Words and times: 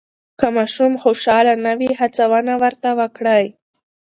که 0.39 0.47
ماشوم 0.55 0.93
خوشحاله 1.03 1.53
نه 1.65 1.73
وي، 1.79 1.89
هڅونه 1.99 2.53
ورته 2.61 2.89
وکړئ. 2.99 3.45